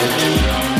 [0.00, 0.79] Música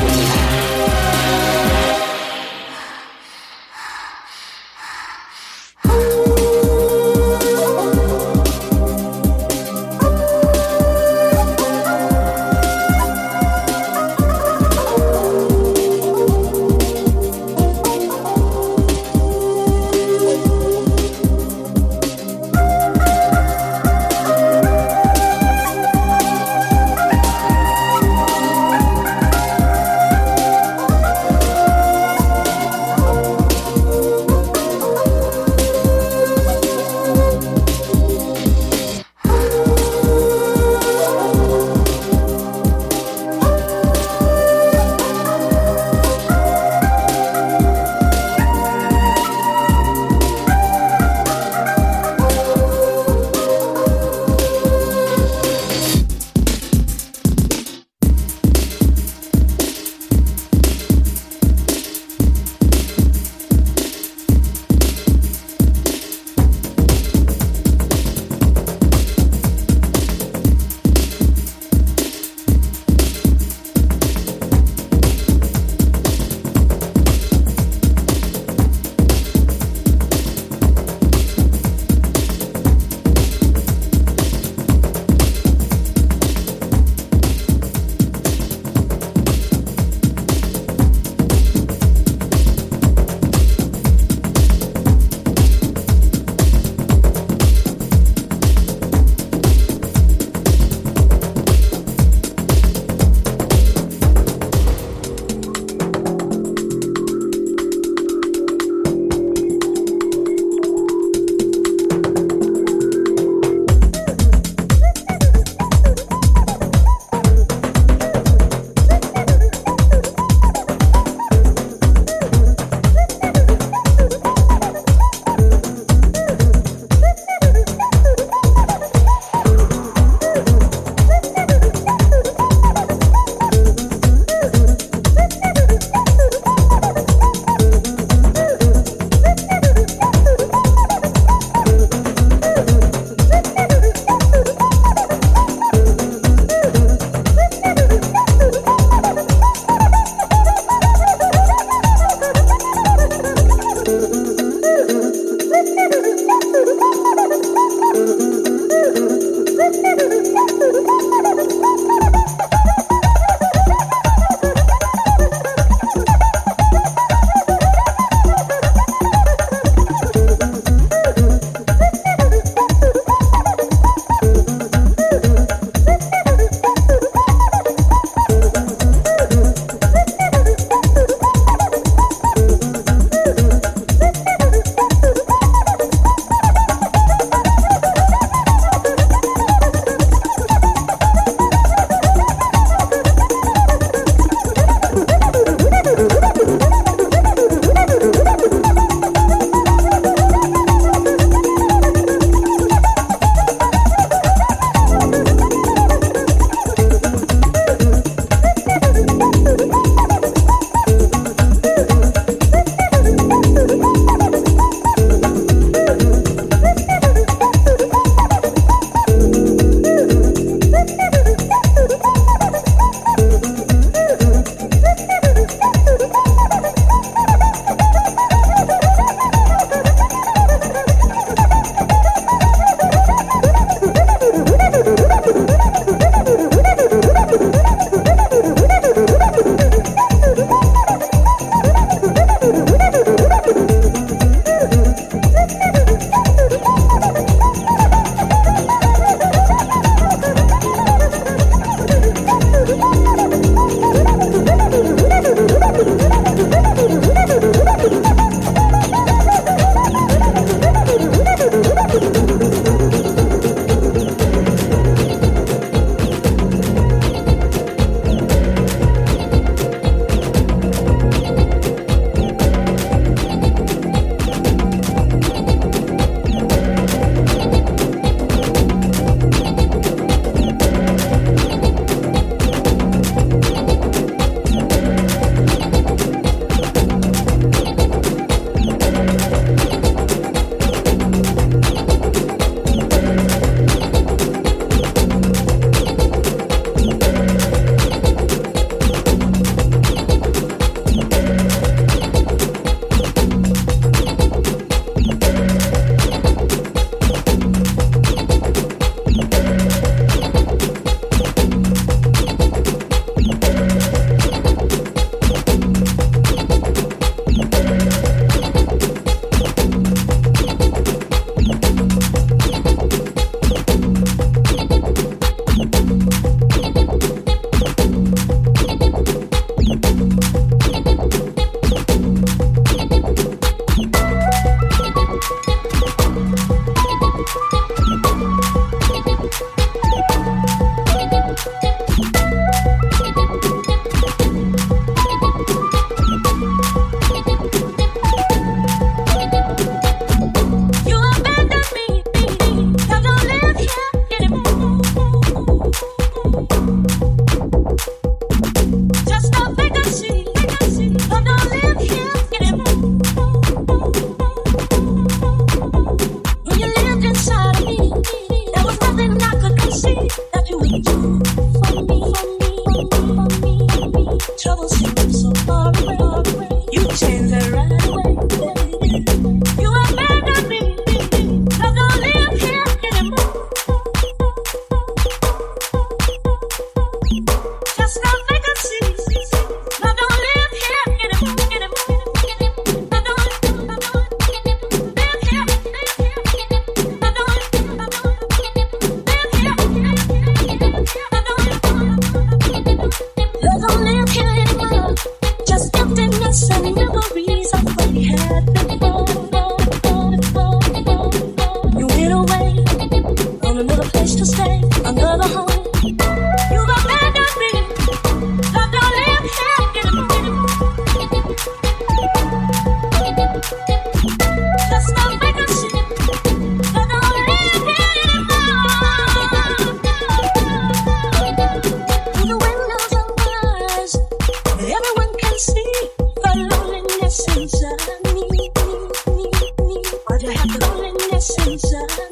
[441.21, 442.10] sensation.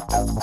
[0.00, 0.38] I'm